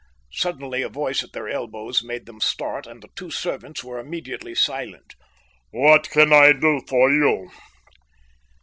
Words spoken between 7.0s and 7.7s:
you?"